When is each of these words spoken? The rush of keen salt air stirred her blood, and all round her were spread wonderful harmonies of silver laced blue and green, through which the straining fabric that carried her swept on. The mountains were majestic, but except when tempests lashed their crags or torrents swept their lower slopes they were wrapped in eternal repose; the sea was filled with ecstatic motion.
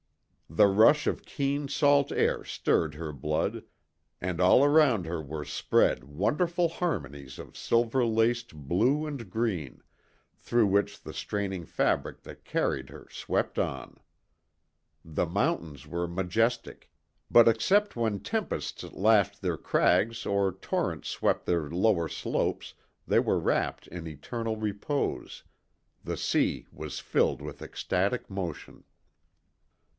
The 0.49 0.65
rush 0.67 1.05
of 1.07 1.25
keen 1.25 1.69
salt 1.69 2.11
air 2.11 2.43
stirred 2.43 2.95
her 2.95 3.13
blood, 3.13 3.63
and 4.19 4.41
all 4.41 4.67
round 4.67 5.05
her 5.05 5.21
were 5.21 5.45
spread 5.45 6.03
wonderful 6.03 6.67
harmonies 6.67 7.37
of 7.37 7.55
silver 7.55 8.03
laced 8.03 8.53
blue 8.53 9.05
and 9.05 9.29
green, 9.29 9.81
through 10.35 10.65
which 10.67 10.99
the 11.03 11.13
straining 11.13 11.65
fabric 11.67 12.23
that 12.23 12.43
carried 12.43 12.89
her 12.89 13.07
swept 13.11 13.59
on. 13.59 13.97
The 15.05 15.27
mountains 15.27 15.87
were 15.87 16.07
majestic, 16.07 16.89
but 17.29 17.47
except 17.47 17.95
when 17.95 18.19
tempests 18.19 18.83
lashed 18.83 19.41
their 19.41 19.55
crags 19.57 20.25
or 20.25 20.51
torrents 20.51 21.09
swept 21.09 21.45
their 21.45 21.69
lower 21.69 22.09
slopes 22.09 22.73
they 23.07 23.19
were 23.19 23.39
wrapped 23.39 23.87
in 23.87 24.07
eternal 24.07 24.57
repose; 24.57 25.43
the 26.03 26.17
sea 26.17 26.65
was 26.73 26.99
filled 26.99 27.41
with 27.41 27.61
ecstatic 27.61 28.29
motion. 28.31 28.83